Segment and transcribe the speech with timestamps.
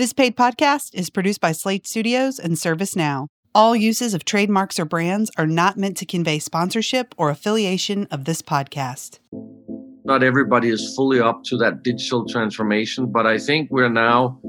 [0.00, 3.26] This paid podcast is produced by Slate Studios and ServiceNow.
[3.54, 8.24] All uses of trademarks or brands are not meant to convey sponsorship or affiliation of
[8.24, 9.18] this podcast.
[10.06, 14.40] Not everybody is fully up to that digital transformation, but I think we're now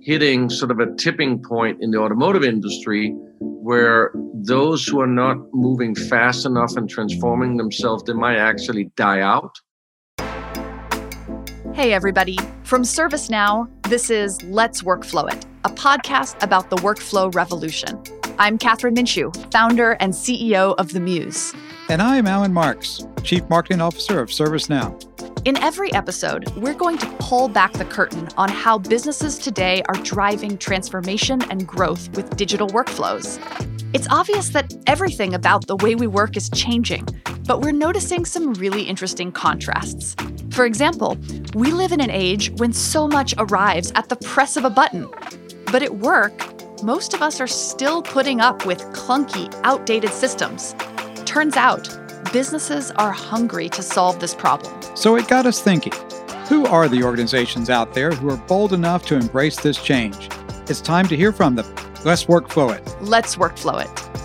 [0.00, 5.38] hitting sort of a tipping point in the automotive industry where those who are not
[5.52, 9.58] moving fast enough and transforming themselves, they might actually die out.
[11.74, 12.38] Hey, everybody.
[12.62, 18.02] From ServiceNow, this is Let's Workflow It, a podcast about the workflow revolution.
[18.38, 21.52] I'm Kathryn Minshew, founder and CEO of The Muse.
[21.90, 24.98] And I'm Alan Marks, Chief Marketing Officer of ServiceNow.
[25.46, 29.96] In every episode, we're going to pull back the curtain on how businesses today are
[29.96, 33.38] driving transformation and growth with digital workflows.
[33.92, 37.06] It's obvious that everything about the way we work is changing,
[37.46, 40.16] but we're noticing some really interesting contrasts.
[40.54, 41.18] For example,
[41.56, 45.08] we live in an age when so much arrives at the press of a button.
[45.72, 46.32] But at work,
[46.84, 50.76] most of us are still putting up with clunky, outdated systems.
[51.24, 51.88] Turns out,
[52.32, 54.72] businesses are hungry to solve this problem.
[54.94, 55.92] So it got us thinking
[56.48, 60.28] who are the organizations out there who are bold enough to embrace this change?
[60.68, 61.66] It's time to hear from them.
[62.04, 62.96] Let's workflow it.
[63.00, 64.23] Let's workflow it.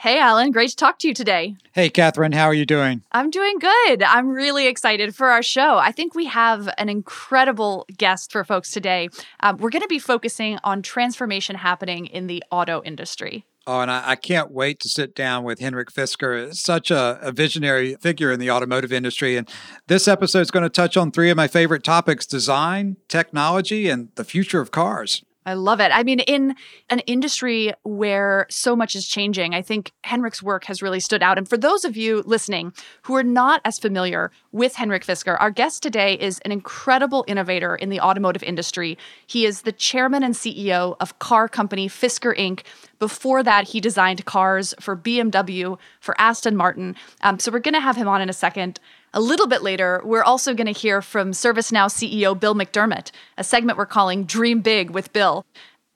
[0.00, 1.56] Hey, Alan, great to talk to you today.
[1.72, 3.02] Hey, Kathryn, how are you doing?
[3.10, 4.00] I'm doing good.
[4.04, 5.76] I'm really excited for our show.
[5.76, 9.08] I think we have an incredible guest for folks today.
[9.40, 13.44] Um, we're going to be focusing on transformation happening in the auto industry.
[13.66, 17.32] Oh, and I, I, can't wait to sit down with Henrik Fisker, such a, a,
[17.32, 19.36] visionary figure in the automotive industry.
[19.36, 19.50] And
[19.88, 24.10] this episode is going to touch on three of my favorite topics design, technology, and
[24.14, 25.24] the future of cars.
[25.46, 25.90] I love it.
[25.94, 26.54] I mean, in
[26.90, 31.38] an industry where so much is changing, I think Henrik's work has really stood out.
[31.38, 35.50] And for those of you listening who are not as familiar with Henrik Fisker, our
[35.50, 38.98] guest today is an incredible innovator in the automotive industry.
[39.26, 42.64] He is the chairman and CEO of car company Fisker Inc.
[42.98, 46.94] Before that, he designed cars for BMW, for Aston Martin.
[47.22, 48.80] Um, so we're going to have him on in a second.
[49.14, 53.44] A little bit later, we're also going to hear from ServiceNow CEO Bill McDermott, a
[53.44, 55.46] segment we're calling Dream Big with Bill.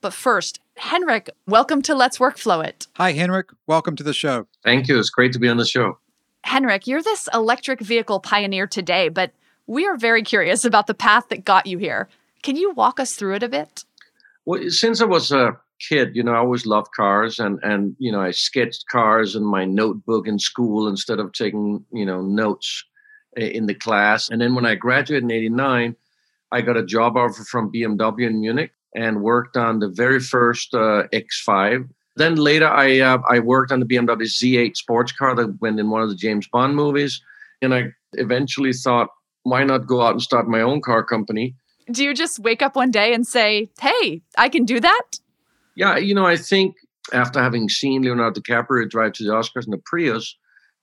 [0.01, 2.87] But first, Henrik, welcome to Let's Workflow It.
[2.95, 3.49] Hi, Henrik.
[3.67, 4.47] Welcome to the show.
[4.63, 4.97] Thank you.
[4.97, 5.99] It's great to be on the show.
[6.43, 9.31] Henrik, you're this electric vehicle pioneer today, but
[9.67, 12.09] we are very curious about the path that got you here.
[12.41, 13.85] Can you walk us through it a bit?
[14.45, 15.55] Well, since I was a
[15.87, 19.45] kid, you know, I always loved cars and and you know, I sketched cars in
[19.45, 22.83] my notebook in school instead of taking, you know, notes
[23.37, 24.29] in the class.
[24.29, 25.95] And then when I graduated in 89,
[26.51, 30.73] I got a job offer from BMW in Munich and worked on the very first
[30.73, 31.89] uh, X5.
[32.15, 35.89] Then later, I uh, I worked on the BMW Z8 sports car that went in
[35.89, 37.21] one of the James Bond movies.
[37.61, 39.09] And I eventually thought,
[39.43, 41.55] why not go out and start my own car company?
[41.91, 45.03] Do you just wake up one day and say, hey, I can do that?
[45.75, 46.75] Yeah, you know, I think
[47.11, 50.37] after having seen Leonardo DiCaprio drive to the Oscars in a Prius,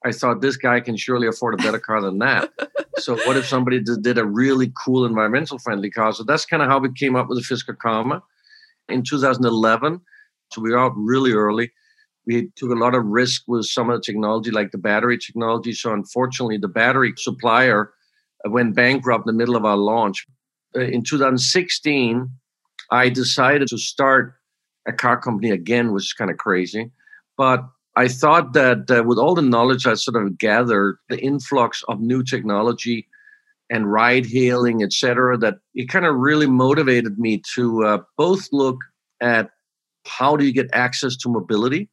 [0.05, 2.50] I thought this guy can surely afford a better car than that.
[2.99, 6.12] so what if somebody did a really cool environmental friendly car?
[6.12, 8.22] So that's kind of how we came up with the Fisker Karma
[8.89, 10.00] in 2011.
[10.53, 11.71] So we were out really early.
[12.27, 15.72] We took a lot of risk with some of the technology, like the battery technology.
[15.72, 17.93] So unfortunately, the battery supplier
[18.47, 20.27] went bankrupt in the middle of our launch.
[20.77, 22.31] Uh, in 2016,
[22.91, 24.34] I decided to start
[24.87, 26.91] a car company again, which is kind of crazy.
[27.37, 27.65] But
[27.97, 32.01] I thought that uh, with all the knowledge I sort of gathered, the influx of
[32.01, 33.06] new technology
[33.69, 38.49] and ride hailing, et cetera, that it kind of really motivated me to uh, both
[38.53, 38.78] look
[39.21, 39.51] at
[40.06, 41.89] how do you get access to mobility,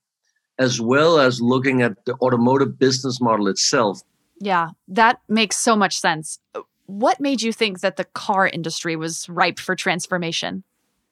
[0.60, 4.02] as well as looking at the automotive business model itself.
[4.40, 6.40] Yeah, that makes so much sense.
[6.86, 10.64] What made you think that the car industry was ripe for transformation?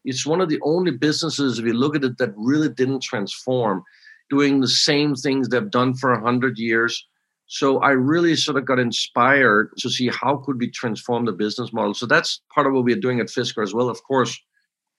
[0.03, 3.83] It's one of the only businesses, if you look at it, that really didn't transform
[4.29, 7.05] doing the same things they've done for a hundred years.
[7.47, 11.71] So I really sort of got inspired to see how could we transform the business
[11.71, 11.93] model.
[11.93, 13.89] So that's part of what we're doing at Fisker as well.
[13.89, 14.39] Of course,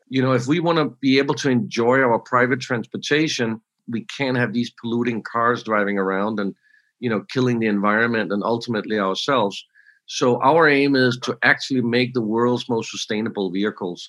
[0.08, 4.36] you know, if we want to be able to enjoy our private transportation, we can't
[4.36, 6.54] have these polluting cars driving around and,
[7.00, 9.64] you know, killing the environment and ultimately ourselves.
[10.06, 14.08] So our aim is to actually make the world's most sustainable vehicles.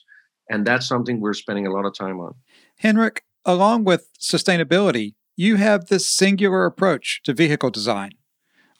[0.49, 2.35] And that's something we're spending a lot of time on.
[2.77, 8.11] Henrik, along with sustainability, you have this singular approach to vehicle design.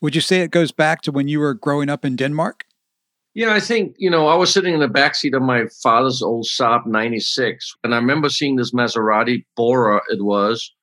[0.02, 2.66] Would you say it goes back to when you were growing up in Denmark?
[3.34, 6.48] Yeah, I think, you know, I was sitting in the backseat of my father's old
[6.48, 10.74] Saab 96, and I remember seeing this Maserati Bora, it was,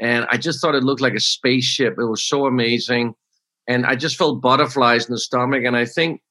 [0.00, 1.96] and I just thought it looked like a spaceship.
[1.98, 3.14] It was so amazing.
[3.68, 5.62] And I just felt butterflies in the stomach.
[5.64, 6.22] And I think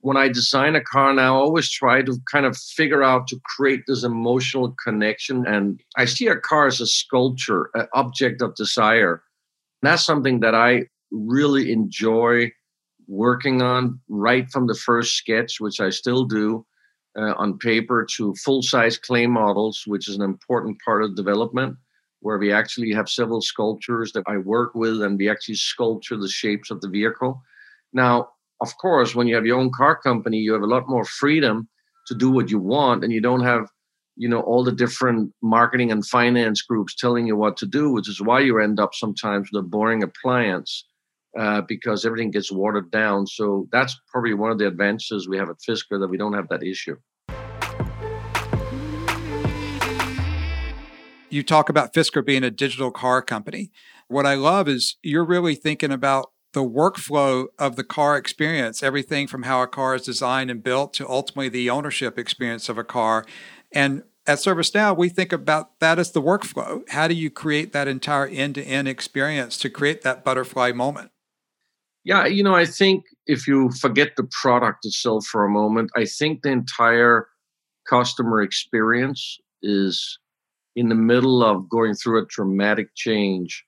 [0.00, 3.40] when I design a car now, I always try to kind of figure out to
[3.44, 5.46] create this emotional connection.
[5.46, 9.22] And I see a car as a sculpture, an object of desire.
[9.82, 12.52] And that's something that I really enjoy
[13.08, 16.66] working on right from the first sketch, which I still do
[17.18, 21.76] uh, on paper, to full size clay models, which is an important part of development,
[22.20, 26.28] where we actually have several sculptures that I work with and we actually sculpture the
[26.28, 27.42] shapes of the vehicle.
[27.92, 28.30] Now,
[28.60, 31.68] of course, when you have your own car company, you have a lot more freedom
[32.06, 33.68] to do what you want, and you don't have,
[34.16, 38.08] you know, all the different marketing and finance groups telling you what to do, which
[38.08, 40.86] is why you end up sometimes with a boring appliance
[41.38, 43.26] uh, because everything gets watered down.
[43.26, 46.48] So that's probably one of the advantages we have at Fisker that we don't have
[46.48, 46.96] that issue.
[51.28, 53.70] You talk about Fisker being a digital car company.
[54.08, 59.26] What I love is you're really thinking about the workflow of the car experience, everything
[59.26, 62.82] from how a car is designed and built to ultimately the ownership experience of a
[62.82, 63.26] car.
[63.72, 66.88] And at ServiceNow, we think about that as the workflow.
[66.88, 71.10] How do you create that entire end to end experience to create that butterfly moment?
[72.04, 76.06] Yeah, you know, I think if you forget the product itself for a moment, I
[76.06, 77.28] think the entire
[77.86, 80.18] customer experience is
[80.74, 83.62] in the middle of going through a dramatic change.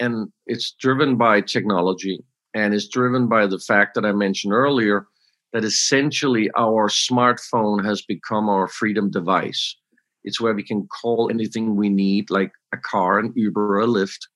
[0.00, 2.24] And it's driven by technology
[2.54, 5.06] and it's driven by the fact that I mentioned earlier
[5.52, 9.76] that essentially our smartphone has become our freedom device.
[10.24, 14.26] It's where we can call anything we need, like a car, an Uber, a Lyft.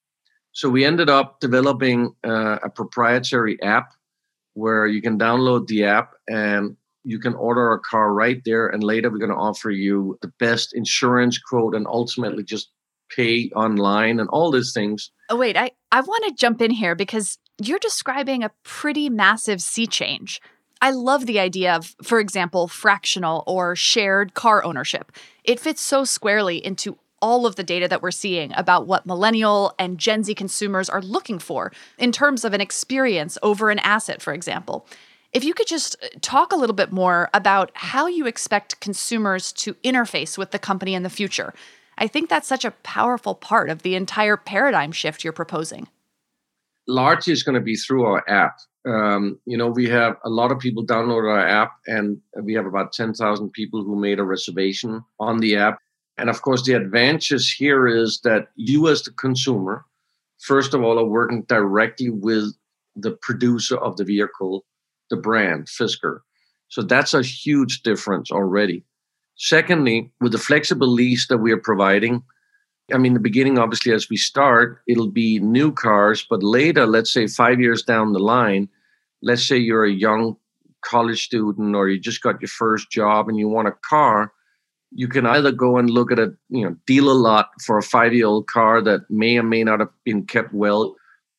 [0.53, 3.93] So we ended up developing uh, a proprietary app
[4.55, 8.69] where you can download the app and you can order a car right there.
[8.69, 12.71] And later we're going to offer you the best insurance quote and ultimately just
[13.15, 15.11] pay online and all these things.
[15.29, 19.61] Oh, wait, I, I want to jump in here because you're describing a pretty massive
[19.61, 20.41] sea change.
[20.81, 25.13] I love the idea of, for example, fractional or shared car ownership.
[25.45, 29.75] It fits so squarely into all of the data that we're seeing about what millennial
[29.79, 34.21] and Gen Z consumers are looking for in terms of an experience over an asset,
[34.21, 34.87] for example.
[35.33, 39.53] If you could just uh, talk a little bit more about how you expect consumers
[39.53, 41.55] to interface with the company in the future.
[42.03, 45.87] I think that's such a powerful part of the entire paradigm shift you're proposing
[46.89, 48.59] largely is going to be through our app.
[48.87, 52.67] Um, you know, we have a lot of people download our app, and we have
[52.67, 55.79] about 10,000 people who made a reservation on the app.
[56.19, 59.85] And of course, the advantage here is that you, as the consumer,
[60.41, 62.53] first of all, are working directly with
[62.97, 64.65] the producer of the vehicle,
[65.11, 66.19] the brand, Fisker.
[66.69, 68.85] So that's a huge difference already.
[69.43, 72.23] Secondly, with the flexible lease that we are providing,
[72.95, 77.13] I mean, the beginning, obviously, as we start, it'll be new cars, but later, let's
[77.13, 78.69] say five years down the line,
[79.21, 80.37] let's say you're a young
[80.85, 84.33] college student or you just got your first job and you want a car,
[84.93, 88.15] you can either go and look at a you know dealer lot for a five
[88.15, 90.95] year old car that may or may not have been kept well,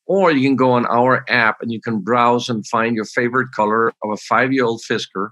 [0.06, 3.50] or you can go on our app and you can browse and find your favorite
[3.52, 5.30] color of a five year old Fisker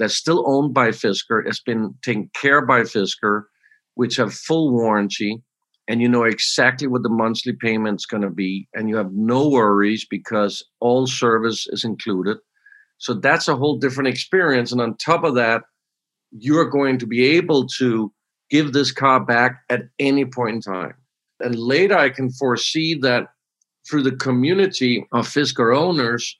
[0.00, 3.42] that's still owned by Fisker, it's been taken care by Fisker,
[3.94, 5.42] which have full warranty
[5.86, 9.46] and you know exactly what the monthly payment's going to be and you have no
[9.48, 12.38] worries because all service is included.
[12.96, 15.62] So that's a whole different experience and on top of that
[16.32, 18.10] you're going to be able to
[18.50, 20.94] give this car back at any point in time.
[21.40, 23.28] And later i can foresee that
[23.88, 26.38] through the community of fisker owners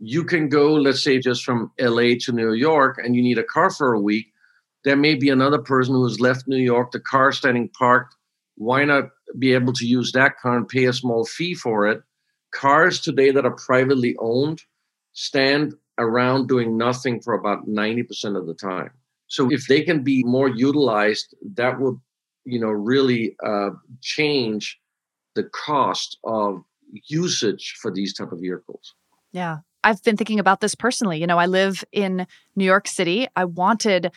[0.00, 3.44] you can go let's say just from la to new york and you need a
[3.44, 4.26] car for a week
[4.82, 8.16] there may be another person who has left new york the car standing parked
[8.60, 9.04] why not
[9.38, 12.02] be able to use that car and pay a small fee for it?
[12.52, 14.60] Cars today that are privately owned
[15.14, 18.90] stand around doing nothing for about 90% of the time.
[19.28, 21.96] So if they can be more utilized, that would,
[22.44, 23.70] you know, really uh,
[24.02, 24.78] change
[25.34, 26.62] the cost of
[27.08, 28.94] usage for these type of vehicles.
[29.32, 29.58] Yeah.
[29.82, 31.20] I've been thinking about this personally.
[31.20, 33.28] You know, I live in New York City.
[33.36, 34.12] I wanted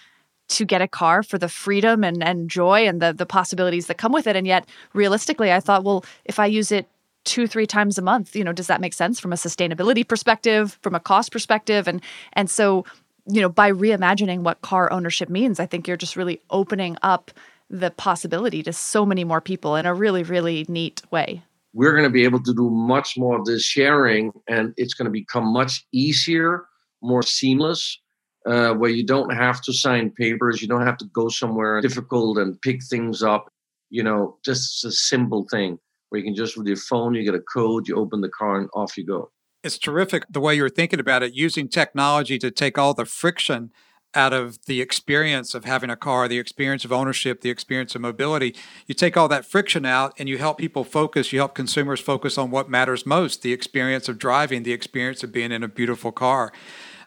[0.50, 3.98] to get a car for the freedom and, and joy and the, the possibilities that
[3.98, 4.36] come with it.
[4.36, 6.88] And yet, realistically, I thought, well, if I use it
[7.24, 10.78] two three times a month you know does that make sense from a sustainability perspective
[10.82, 12.02] from a cost perspective and
[12.34, 12.86] and so
[13.26, 17.32] you know by reimagining what car ownership means i think you're just really opening up
[17.70, 21.42] the possibility to so many more people in a really really neat way
[21.74, 25.06] we're going to be able to do much more of this sharing and it's going
[25.06, 26.66] to become much easier
[27.04, 28.00] more seamless
[28.48, 32.38] uh, where you don't have to sign papers, you don't have to go somewhere difficult
[32.38, 33.50] and pick things up.
[33.90, 35.78] You know, just a simple thing
[36.10, 38.58] where you can just with your phone, you get a code, you open the car,
[38.58, 39.30] and off you go.
[39.64, 43.72] It's terrific the way you're thinking about it, using technology to take all the friction
[44.16, 48.02] out of the experience of having a car, the experience of ownership, the experience of
[48.02, 48.56] mobility.
[48.88, 52.38] You take all that friction out and you help people focus, you help consumers focus
[52.38, 56.12] on what matters most the experience of driving, the experience of being in a beautiful
[56.12, 56.52] car.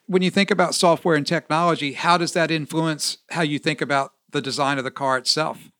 [0.07, 4.13] When you think about software and technology, how does that influence how you think about
[4.31, 5.71] the design of the car itself?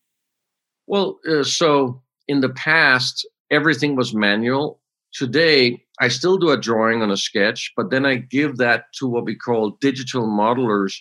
[0.87, 4.81] Well, uh, so in the past, everything was manual.
[5.13, 9.07] Today, I still do a drawing on a sketch, but then I give that to
[9.07, 10.95] what we call digital modelers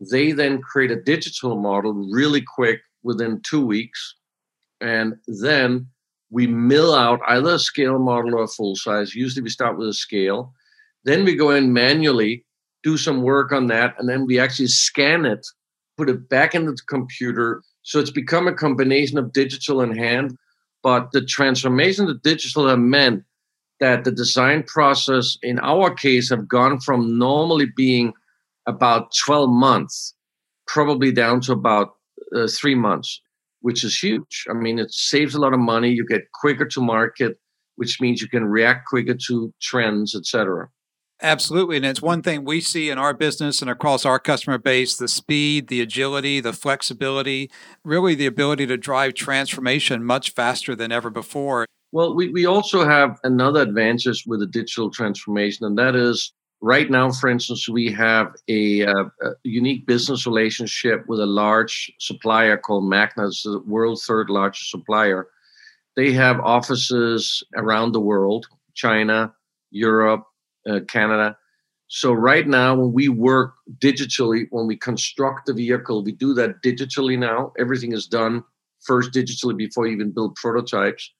[0.00, 4.14] they then create a digital model really quick within two weeks.
[4.80, 5.88] And then
[6.30, 9.14] we mill out either a scale model or a full size.
[9.14, 10.52] Usually we start with a scale.
[11.04, 12.44] Then we go in manually,
[12.82, 15.46] do some work on that, and then we actually scan it,
[15.96, 17.62] put it back into the computer.
[17.82, 20.36] So it's become a combination of digital and hand.
[20.82, 23.24] But the transformation to digital have meant
[23.80, 28.12] that the design process in our case have gone from normally being
[28.68, 30.14] about 12 months,
[30.66, 31.94] probably down to about
[32.36, 33.20] uh, three months,
[33.62, 34.44] which is huge.
[34.48, 35.90] I mean, it saves a lot of money.
[35.90, 37.38] You get quicker to market,
[37.76, 40.68] which means you can react quicker to trends, etc.
[41.20, 41.78] Absolutely.
[41.78, 45.08] And it's one thing we see in our business and across our customer base the
[45.08, 47.50] speed, the agility, the flexibility,
[47.82, 51.66] really the ability to drive transformation much faster than ever before.
[51.90, 56.90] Well, we, we also have another advantage with the digital transformation, and that is Right
[56.90, 62.56] now, for instance, we have a, uh, a, unique business relationship with a large supplier
[62.56, 65.28] called Magna, it's the world's third largest supplier.
[65.94, 69.32] They have offices around the world China,
[69.70, 70.24] Europe,
[70.68, 71.36] uh, Canada.
[71.88, 76.62] So, right now, when we work digitally, when we construct the vehicle, we do that
[76.62, 77.52] digitally now.
[77.58, 78.44] Everything is done
[78.80, 81.12] first digitally before you even build prototypes.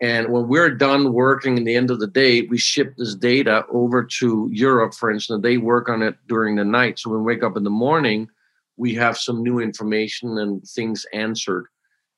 [0.00, 3.64] And when we're done working in the end of the day, we ship this data
[3.70, 5.42] over to Europe, for instance.
[5.42, 6.98] They work on it during the night.
[6.98, 8.28] So when we wake up in the morning,
[8.76, 11.66] we have some new information and things answered.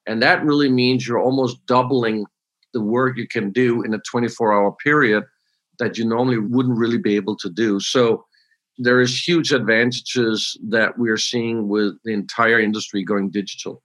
[0.07, 2.27] And that really means you're almost doubling
[2.75, 5.25] the work you can do in a 24 hour period
[5.79, 7.79] that you normally wouldn't really be able to do.
[7.79, 8.25] So
[8.79, 13.83] there is huge advantages that we're seeing with the entire industry going digital.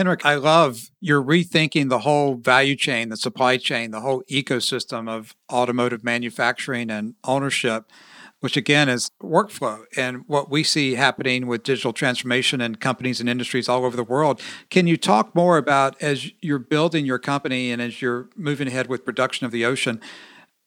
[0.00, 5.10] Henrik, I love you're rethinking the whole value chain, the supply chain, the whole ecosystem
[5.10, 7.84] of automotive manufacturing and ownership,
[8.38, 13.28] which again is workflow and what we see happening with digital transformation in companies and
[13.28, 14.40] industries all over the world.
[14.70, 18.86] Can you talk more about as you're building your company and as you're moving ahead
[18.86, 20.00] with production of the ocean,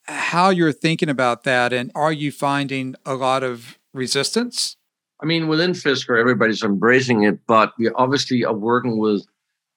[0.03, 1.73] how you're thinking about that?
[1.73, 4.77] And are you finding a lot of resistance
[5.23, 9.25] I mean, within Fisker, everybody's embracing it, but we obviously are working with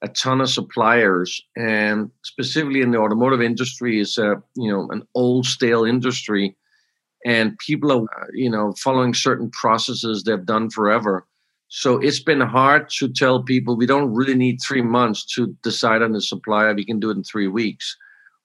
[0.02, 5.02] a ton of suppliers, and specifically in the automotive industry, is a you know an
[5.14, 6.56] old stale industry,
[7.24, 11.24] and people are you know following certain processes they've done forever.
[11.68, 16.02] So it's been hard to tell people we don't really need three months to decide
[16.02, 16.74] on the supplier.
[16.74, 17.96] We can do it in three weeks.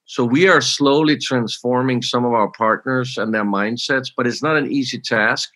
[0.04, 4.56] So we are slowly transforming some of our partners and their mindsets, but it's not
[4.56, 5.50] an easy task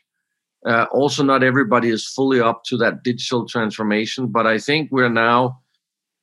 [0.66, 5.08] uh, also, not everybody is fully up to that digital transformation, but I think we're
[5.08, 5.60] now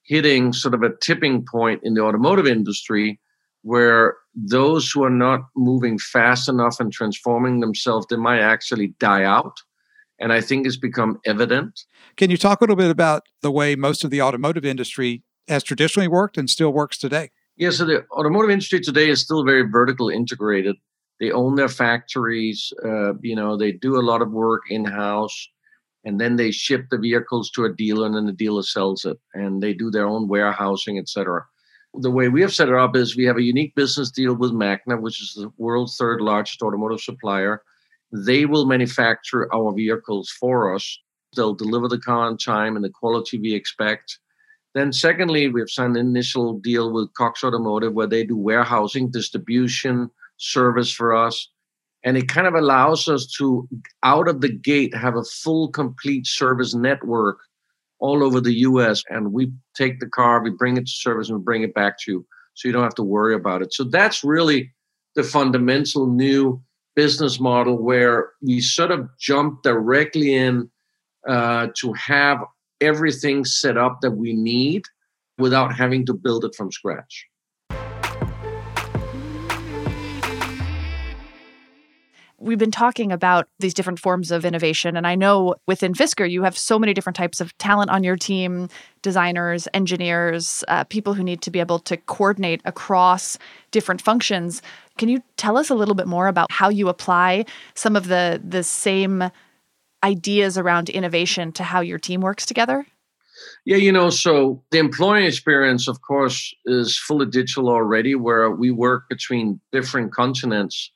[0.04, 3.22] hitting sort of a tipping point in the automotive industry
[3.62, 9.24] where those who are not moving fast enough and transforming themselves, they might actually die
[9.24, 9.62] out.
[10.20, 11.82] And I think it's become evident.
[12.18, 15.64] Can you talk a little bit about the way most of the automotive industry has
[15.64, 17.32] traditionally worked and still works today?
[17.56, 20.76] Yeah, so the automotive industry today is still very vertical integrated.
[21.24, 22.74] They own their factories.
[22.84, 25.48] Uh, you know, they do a lot of work in house,
[26.04, 29.18] and then they ship the vehicles to a dealer, and then the dealer sells it,
[29.34, 31.46] and they do their own warehousing, etc.
[31.94, 34.52] The way we have set it up is we have a unique business deal with
[34.52, 37.64] Magna, which is the world's third largest automotive supplier.
[38.12, 41.00] They will manufacture our vehicles for us.
[41.38, 44.20] They'll deliver the car on time and the quality we expect.
[44.74, 50.10] Then, secondly, we've signed an initial deal with Cox Automotive where they do warehousing, distribution,
[50.38, 51.50] service for us.
[52.04, 53.68] And it kind of allows us to,
[54.04, 57.40] out of the gate, have a full, complete service network
[58.00, 59.04] all over the US.
[59.10, 61.98] And we take the car, we bring it to service, and we bring it back
[62.00, 62.26] to you.
[62.56, 63.74] So you don't have to worry about it.
[63.74, 64.74] So that's really
[65.16, 66.62] the fundamental new
[66.96, 70.70] business model where we sort of jump directly in
[71.28, 72.44] uh, to have
[72.82, 74.84] everything set up that we need
[75.38, 77.26] without having to build it from scratch.
[82.44, 84.98] We've been talking about these different forms of innovation.
[84.98, 88.18] And I know within Fisker, you have so many different types of talent on your
[88.18, 88.68] team
[89.02, 93.38] designers, engineers, uh, people who need to be able to coordinate across
[93.72, 94.62] different functions.
[94.98, 97.46] Can you tell us a little bit more about how you apply
[97.76, 99.30] some of the, the same
[100.04, 102.86] ideas around innovation to how your team works together?
[103.66, 108.72] Yeah, you know, so the employee experience, of course, is fully digital already, where we
[108.72, 110.92] work between different continents,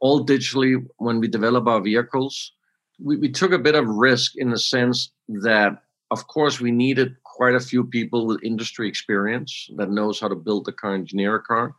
[0.00, 2.52] all digitally when we develop our vehicles.
[3.00, 7.16] We, we took a bit of risk in the sense that, of course, we needed
[7.24, 11.36] quite a few people with industry experience that knows how to build a car, engineer
[11.36, 11.74] a car.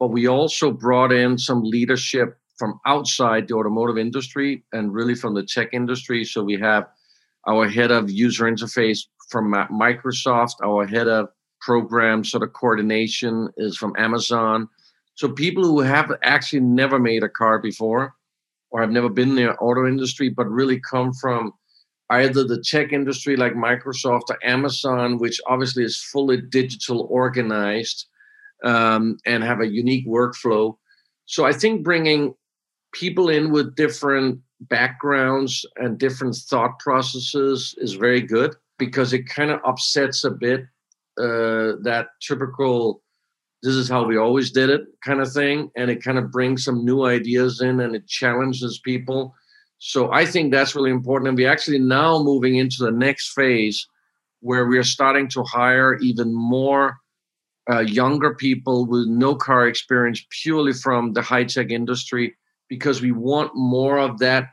[0.00, 5.34] But we also brought in some leadership from outside the automotive industry and really from
[5.34, 6.24] the tech industry.
[6.24, 6.88] So we have
[7.46, 9.00] our head of user interface
[9.30, 10.56] from Microsoft.
[10.64, 11.28] Our head of
[11.60, 14.68] program sort of coordination is from Amazon.
[15.18, 18.14] So people who have actually never made a car before
[18.70, 21.52] or have never been in the auto industry, but really come from
[22.10, 28.06] either the tech industry like Microsoft or Amazon, which obviously is fully digital organized
[28.62, 30.76] um, and have a unique workflow.
[31.26, 32.32] So I think bringing
[32.92, 39.50] people in with different backgrounds and different thought processes is very good because it kind
[39.50, 40.60] of upsets a bit
[41.18, 43.02] uh, that typical
[43.62, 46.64] this is how we always did it kind of thing and it kind of brings
[46.64, 49.34] some new ideas in and it challenges people
[49.78, 53.86] so i think that's really important and we're actually now moving into the next phase
[54.40, 56.96] where we're starting to hire even more
[57.70, 62.34] uh, younger people with no car experience purely from the high tech industry
[62.68, 64.48] because we want more of that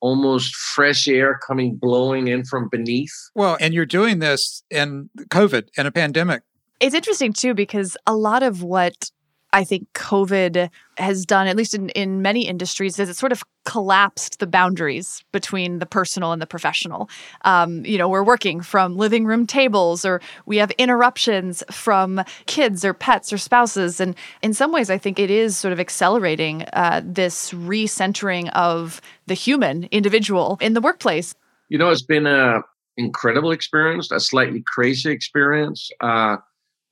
[0.00, 3.12] almost fresh air coming blowing in from beneath.
[3.34, 6.42] Well, and you're doing this in COVID and a pandemic.
[6.80, 9.10] It's interesting too because a lot of what
[9.52, 13.42] I think COVID has done, at least in, in many industries, is it sort of
[13.64, 17.10] collapsed the boundaries between the personal and the professional.
[17.44, 22.84] Um, you know, we're working from living room tables, or we have interruptions from kids
[22.84, 24.00] or pets or spouses.
[24.00, 29.00] And in some ways, I think it is sort of accelerating uh, this recentering of
[29.26, 31.34] the human individual in the workplace.
[31.68, 32.62] You know, it's been a
[32.96, 35.90] incredible experience, a slightly crazy experience.
[36.00, 36.36] Uh,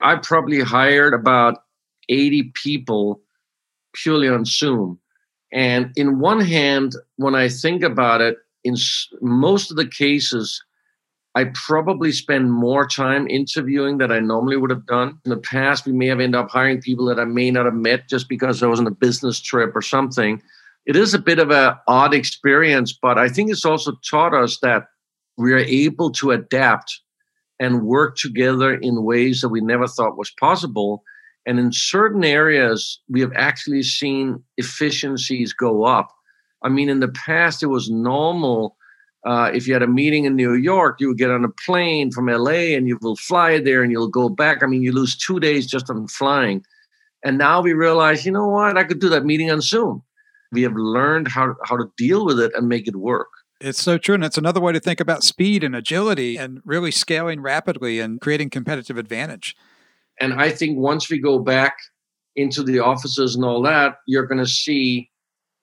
[0.01, 1.63] I probably hired about
[2.09, 3.21] 80 people
[3.95, 4.99] purely on Zoom.
[5.53, 8.77] And in one hand, when I think about it, in
[9.21, 10.63] most of the cases,
[11.35, 15.19] I probably spend more time interviewing than I normally would have done.
[15.25, 17.75] In the past, we may have ended up hiring people that I may not have
[17.75, 20.43] met just because I was on a business trip or something.
[20.87, 24.59] It is a bit of an odd experience, but I think it's also taught us
[24.61, 24.89] that
[25.37, 27.01] we are able to adapt
[27.61, 31.03] and work together in ways that we never thought was possible.
[31.47, 36.09] And in certain areas, we have actually seen efficiencies go up.
[36.63, 38.77] I mean, in the past, it was normal.
[39.25, 42.11] Uh, if you had a meeting in New York, you would get on a plane
[42.11, 44.63] from LA and you will fly there and you'll go back.
[44.63, 46.65] I mean, you lose two days just on flying.
[47.25, 48.79] And now we realize, you know what?
[48.79, 50.03] I could do that meeting on Zoom.
[50.53, 53.29] We have learned how, how to deal with it and make it work.
[53.61, 54.15] It's so true.
[54.15, 58.21] And it's another way to think about speed and agility and really scaling rapidly and
[58.21, 59.57] creating competitive advantage.
[60.21, 61.77] And I think once we go back
[62.37, 65.11] into the offices and all that, you're going to see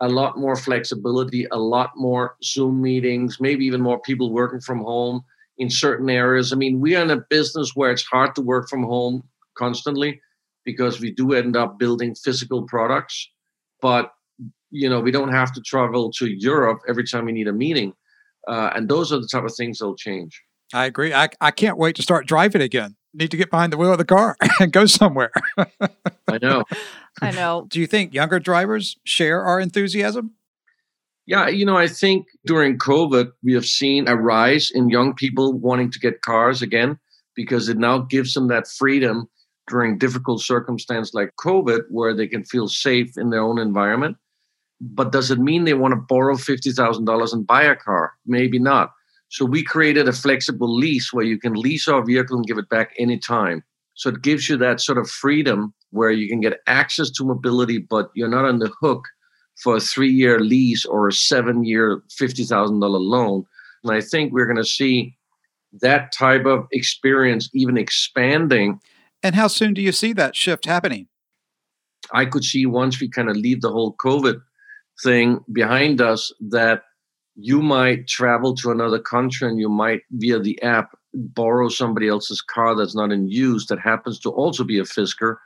[0.01, 4.79] a lot more flexibility, a lot more Zoom meetings, maybe even more people working from
[4.79, 5.23] home
[5.57, 6.51] in certain areas.
[6.51, 9.23] I mean, we are in a business where it's hard to work from home
[9.57, 10.19] constantly
[10.65, 13.29] because we do end up building physical products,
[13.81, 14.11] but
[14.75, 17.93] you know we don't have to travel to Europe every time we need a meeting,
[18.47, 20.41] uh, and those are the type of things that'll change.
[20.73, 21.13] I agree.
[21.13, 23.97] I, I can't wait to start driving again need to get behind the wheel of
[23.97, 25.31] the car and go somewhere.
[26.27, 26.63] I know.
[27.21, 27.65] I know.
[27.69, 30.31] Do you think younger drivers share our enthusiasm?
[31.27, 35.53] Yeah, you know, I think during COVID, we have seen a rise in young people
[35.53, 36.99] wanting to get cars again
[37.35, 39.27] because it now gives them that freedom
[39.67, 44.17] during difficult circumstances like COVID where they can feel safe in their own environment.
[44.81, 48.13] But does it mean they want to borrow $50,000 and buy a car?
[48.25, 48.91] Maybe not.
[49.29, 52.69] So we created a flexible lease where you can lease our vehicle and give it
[52.69, 53.63] back anytime.
[53.95, 57.77] So it gives you that sort of freedom where you can get access to mobility,
[57.77, 59.07] but you're not on the hook
[59.61, 63.45] for a three year lease or a seven year, $50,000 loan.
[63.83, 65.15] And I think we're going to see
[65.81, 68.79] that type of experience even expanding.
[69.23, 71.07] And how soon do you see that shift happening?
[72.11, 74.41] I could see once we kind of leave the whole COVID
[75.03, 76.83] thing behind us that
[77.35, 82.41] you might travel to another country and you might via the app borrow somebody else's
[82.41, 85.37] car that's not in use that happens to also be a Fisker.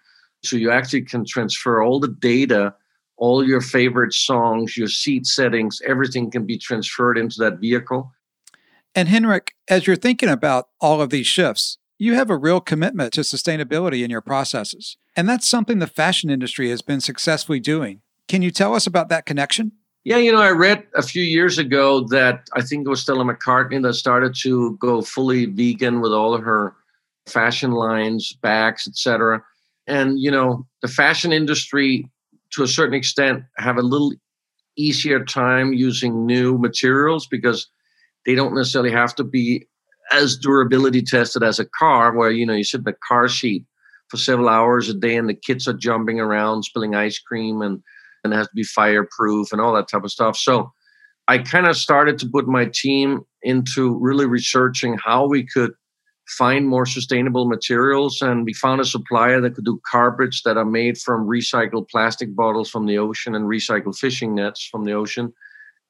[0.44, 2.74] So you actually can transfer all the data
[3.20, 8.12] all your favorite songs, your seat settings, everything can be transferred into that vehicle.
[8.96, 13.14] And Henrik, as you're thinking about all of these shifts, you have a real commitment
[13.14, 14.98] to sustainability in your processes.
[15.16, 18.02] And that's something the fashion industry has been successfully doing.
[18.30, 19.72] Can you tell us about that connection?
[20.06, 23.26] Yeah, you know, I read a few years ago that I think it was Stella
[23.26, 26.76] McCartney that started to go fully vegan with all of her
[27.26, 29.44] fashion lines, bags, etc.
[29.88, 32.10] And you know, the fashion industry,
[32.52, 34.14] to a certain extent, have a little
[34.78, 37.68] easier time using new materials because
[38.26, 39.68] they don't necessarily have to be
[40.12, 43.66] as durability tested as a car, where you know you sit in a car seat
[44.08, 47.82] for several hours a day and the kids are jumping around, spilling ice cream, and
[48.24, 50.38] and it has to be fireproof and all that type of stuff.
[50.38, 50.72] So
[51.28, 55.72] I kind of started to put my team into really researching how we could
[56.38, 58.22] find more sustainable materials.
[58.22, 62.36] And we found a supplier that could do carpets that are made from recycled plastic
[62.36, 65.34] bottles from the ocean and recycled fishing nets from the ocean.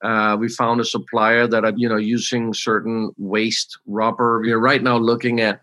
[0.02, 4.40] Uh, we found a supplier that are, you know, using certain waste rubber.
[4.42, 5.62] We're right now looking at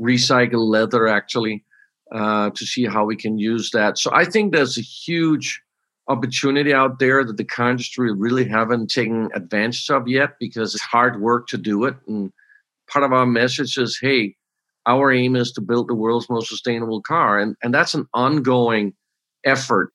[0.00, 1.64] recycled leather actually
[2.12, 3.98] uh, to see how we can use that.
[3.98, 5.60] So I think there's a huge
[6.08, 11.20] opportunity out there that the industry really haven't taken advantage of yet because it's hard
[11.20, 11.94] work to do it.
[12.06, 12.30] And
[12.90, 14.36] part of our message is, hey,
[14.86, 17.38] our aim is to build the world's most sustainable car.
[17.38, 18.92] And, and that's an ongoing
[19.44, 19.92] effort.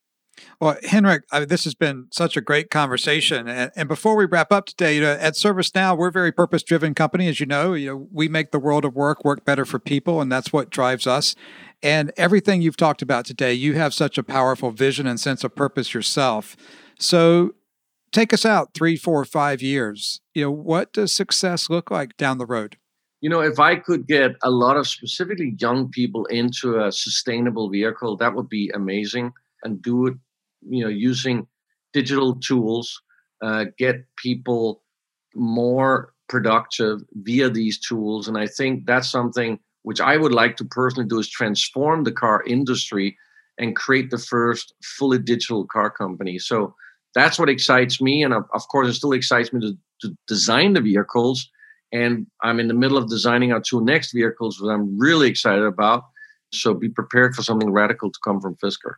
[0.61, 3.49] Well, Henrik, I this has been such a great conversation.
[3.49, 6.95] And, and before we wrap up today, you know, at ServiceNow, we're a very purpose-driven
[6.95, 7.73] company, as you know.
[7.73, 10.69] You know, we make the world of work work better for people, and that's what
[10.69, 11.35] drives us.
[11.81, 15.55] And everything you've talked about today, you have such a powerful vision and sense of
[15.55, 16.57] purpose yourself.
[16.99, 17.55] So
[18.11, 20.19] take us out three, four, five years.
[20.33, 22.77] You know, what does success look like down the road?
[23.21, 27.69] You know, if I could get a lot of specifically young people into a sustainable
[27.69, 30.13] vehicle, that would be amazing and do it,
[30.69, 31.47] you know, using
[31.93, 33.01] digital tools,
[33.41, 34.83] uh, get people
[35.35, 38.27] more productive via these tools.
[38.27, 42.11] And I think that's something which I would like to personally do is transform the
[42.11, 43.17] car industry
[43.57, 46.39] and create the first fully digital car company.
[46.39, 46.73] So
[47.15, 48.23] that's what excites me.
[48.23, 51.49] And of, course, it still excites me to, to design the vehicles.
[51.91, 55.63] And I'm in the middle of designing our two next vehicles which I'm really excited
[55.63, 56.03] about.
[56.53, 58.95] So be prepared for something radical to come from Fisker.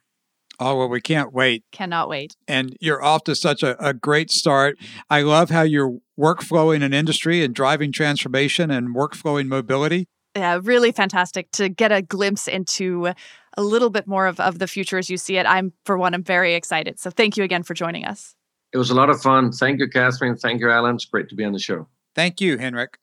[0.60, 1.64] Oh, well, we can't wait.
[1.72, 2.36] Cannot wait.
[2.48, 4.78] And you're off to such a, a great start.
[5.10, 10.92] I love how you're workflowing an industry and driving transformation and workflowing mobility yeah, really
[10.92, 13.12] fantastic to get a glimpse into
[13.58, 15.46] a little bit more of, of the future as you see it.
[15.46, 17.00] I'm, for one, I'm very excited.
[17.00, 18.36] So thank you again for joining us.
[18.74, 19.52] It was a lot of fun.
[19.52, 20.40] Thank you, Kathryn.
[20.40, 20.96] Thank you, Alan.
[20.96, 21.88] It's great to be on the show.
[22.16, 22.98] Thank you, Henrik.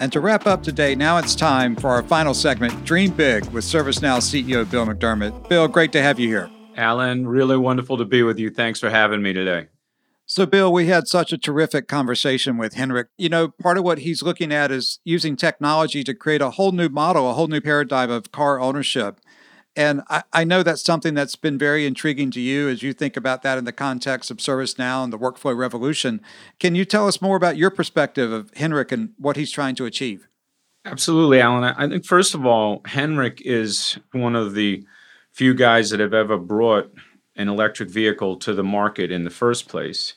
[0.00, 3.64] And to wrap up today, now it's time for our final segment, Dream Big, with
[3.64, 5.50] ServiceNow CEO Bill McDermott.
[5.50, 6.50] Bill, great to have you here.
[6.78, 8.48] Alan, really wonderful to be with you.
[8.48, 9.66] Thanks for having me today.
[10.32, 13.08] So, Bill, we had such a terrific conversation with Henrik.
[13.18, 16.70] You know, part of what he's looking at is using technology to create a whole
[16.70, 19.18] new model, a whole new paradigm of car ownership.
[19.74, 23.16] And I, I, know that's something that's been very intriguing to you as you think
[23.16, 26.20] about that in the context of ServiceNow and the workflow revolution.
[26.60, 29.84] Can you tell us more about your perspective of Henrik and what he's trying to
[29.84, 30.28] achieve?
[30.84, 31.64] Absolutely, Alan.
[31.64, 34.84] I think, first of all, Henrik is one of the
[35.32, 36.92] few guys that have ever brought
[37.34, 40.14] an electric vehicle to the market in the first place.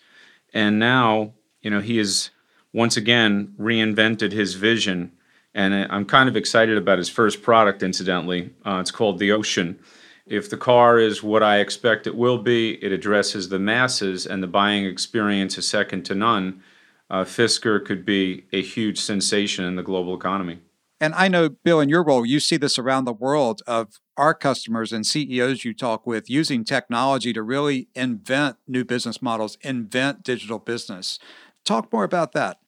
[0.54, 2.30] And now, you know, he has
[2.74, 5.12] once again reinvented his vision.
[5.54, 8.52] And I'm kind of excited about his first product, incidentally.
[8.66, 9.80] Uh, it's called the Ocean.
[10.26, 14.42] If the car is what I expect it will be, it addresses the masses, and
[14.42, 16.64] the buying experience is second to none.
[17.10, 20.60] Uh, Fisker could be a huge sensation in the global economy.
[21.00, 24.34] And I know, Bill, in your role, you see this around the world of our
[24.34, 30.24] customers and CEOs you talk with using technology to really invent new business models, invent
[30.24, 31.20] digital business.
[31.66, 32.60] Talk more about that.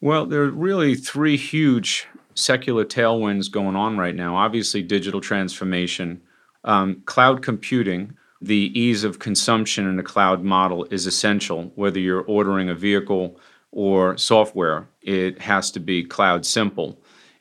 [0.00, 4.36] Well, there are really three huge secular tailwinds going on right now.
[4.36, 6.22] Obviously, digital transformation,
[6.64, 11.72] um, cloud computing, the ease of consumption in a cloud model is essential.
[11.74, 13.38] Whether you're ordering a vehicle
[13.72, 17.00] or software, it has to be cloud simple.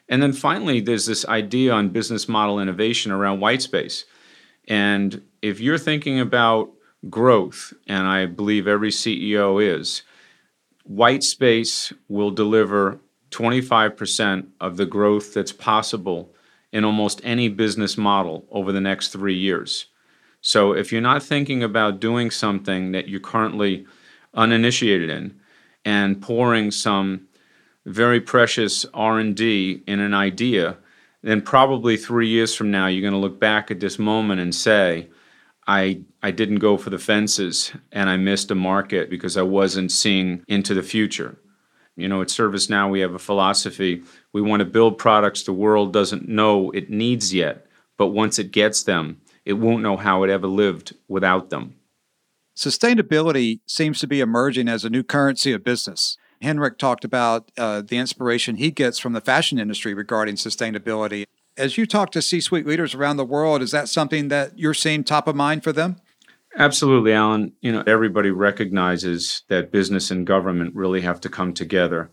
[0.09, 4.05] And then finally, there's this idea on business model innovation around white space.
[4.67, 6.71] And if you're thinking about
[7.09, 10.03] growth, and I believe every CEO is,
[10.83, 12.99] white space will deliver
[13.31, 16.33] 25% of the growth that's possible
[16.71, 19.87] in almost any business model over the next three years.
[20.41, 23.85] So if you're not thinking about doing something that you're currently
[24.33, 25.39] uninitiated in
[25.83, 27.26] and pouring some
[27.87, 30.77] very precious R&D in an idea,
[31.23, 34.53] then probably three years from now, you're going to look back at this moment and
[34.53, 35.09] say,
[35.65, 39.91] I, I didn't go for the fences and I missed a market because I wasn't
[39.91, 41.37] seeing into the future.
[41.95, 44.03] You know, at ServiceNow, we have a philosophy.
[44.31, 47.65] We want to build products the world doesn't know it needs yet,
[47.97, 51.75] but once it gets them, it won't know how it ever lived without them.
[52.55, 56.17] Sustainability seems to be emerging as a new currency of business.
[56.41, 61.25] Henrik talked about uh, the inspiration he gets from the fashion industry regarding sustainability.
[61.57, 64.73] As you talk to C suite leaders around the world, is that something that you're
[64.73, 65.97] seeing top of mind for them?
[66.55, 67.53] Absolutely, Alan.
[67.61, 72.09] You know, everybody recognizes that business and government really have to come together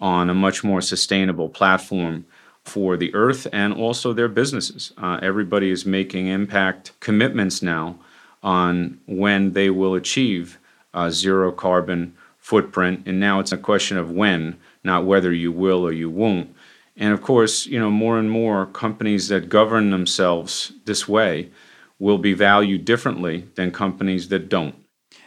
[0.00, 2.24] on a much more sustainable platform
[2.64, 4.92] for the earth and also their businesses.
[4.98, 7.98] Uh, everybody is making impact commitments now
[8.42, 10.58] on when they will achieve
[10.94, 12.14] uh, zero carbon
[12.48, 13.02] footprint.
[13.04, 16.56] And now it's a question of when, not whether you will or you won't.
[16.96, 21.50] And of course, you know, more and more companies that govern themselves this way
[21.98, 24.74] will be valued differently than companies that don't.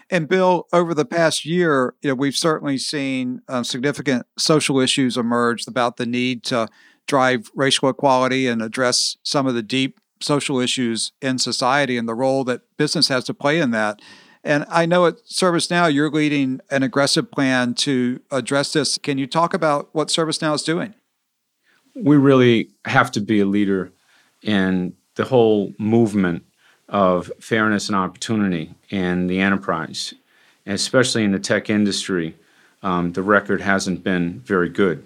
[0.09, 5.15] And Bill, over the past year, you know, we've certainly seen uh, significant social issues
[5.15, 6.69] emerge about the need to
[7.05, 12.15] drive racial equality and address some of the deep social issues in society and the
[12.15, 14.01] role that business has to play in that.
[14.43, 18.97] And I know at ServiceNow, you're leading an aggressive plan to address this.
[18.97, 20.95] Can you talk about what ServiceNow is doing?
[21.95, 23.91] We really have to be a leader
[24.41, 26.43] in the whole movement
[26.89, 30.13] of fairness and opportunity in the enterprise,
[30.65, 32.35] and especially in the tech industry.
[32.83, 35.05] Um, the record hasn't been very good.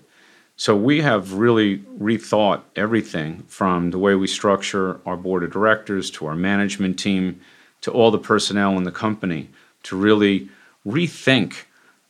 [0.55, 6.09] So we have really rethought everything from the way we structure our board of directors
[6.11, 7.41] to our management team
[7.85, 9.47] to all the personnel in the company
[9.83, 10.49] to really
[10.87, 11.65] rethink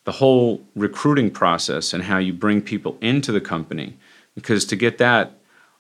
[0.05, 3.97] the whole recruiting process and how you bring people into the company.
[4.35, 5.33] Because to get that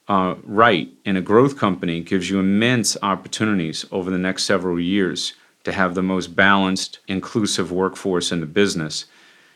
[0.09, 5.31] uh, right in a growth company gives you immense opportunities over the next several years
[5.63, 9.05] to have the most balanced, inclusive workforce in the business.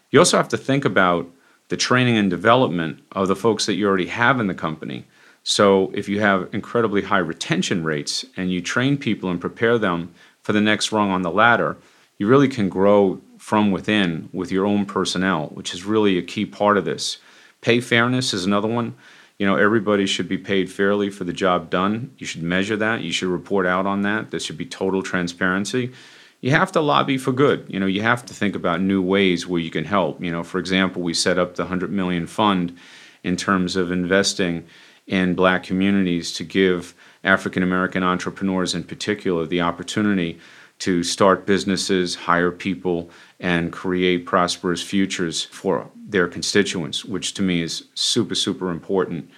[0.09, 1.29] You also have to think about
[1.67, 5.05] the training and development of the folks that you already have in the company.
[5.43, 10.13] So, if you have incredibly high retention rates and you train people and prepare them
[10.41, 11.77] for the next rung on the ladder,
[12.17, 16.45] you really can grow from within with your own personnel, which is really a key
[16.45, 17.17] part of this.
[17.61, 18.95] Pay fairness is another one.
[19.37, 22.11] You know, everybody should be paid fairly for the job done.
[22.17, 23.01] You should measure that.
[23.01, 24.31] You should report out on that.
[24.31, 25.93] There should be total transparency.
[26.41, 27.65] You have to lobby for good.
[27.69, 30.21] You know, you have to think about new ways where you can help.
[30.21, 32.77] You know, for example, we set up the 100 million fund
[33.23, 34.65] in terms of investing
[35.07, 36.93] in black communities to give
[37.23, 40.39] African American entrepreneurs in particular the opportunity
[40.79, 47.61] to start businesses, hire people, and create prosperous futures for their constituents, which to me
[47.61, 49.29] is super, super important.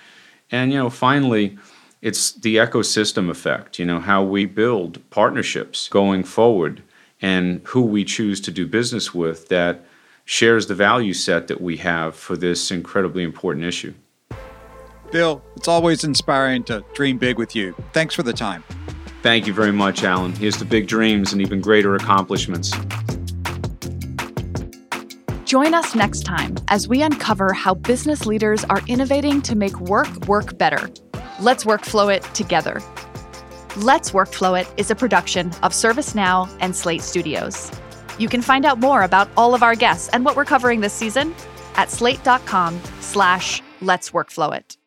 [0.51, 1.57] And, you know, finally,
[2.01, 6.83] it's the ecosystem effect, you know, how we build partnerships going forward
[7.21, 9.85] and who we choose to do business with that
[10.25, 13.93] shares the value set that we have for this incredibly important issue.
[15.11, 17.75] Bill, it's always inspiring to dream big with you.
[17.93, 18.63] Thanks for the time.
[19.21, 20.33] Thank you very much, Alan.
[20.33, 22.71] Here's to big dreams and even greater accomplishments.
[25.45, 30.07] Join us next time as we uncover how business leaders are innovating to make work
[30.27, 30.89] work better.
[31.39, 32.81] Let's workflow it together.
[33.77, 37.71] Let's Workflow It is a production of ServiceNow and Slate Studios.
[38.17, 40.93] You can find out more about all of our guests and what we're covering this
[40.93, 41.33] season
[41.75, 44.77] at slate.com slash let's workflow it.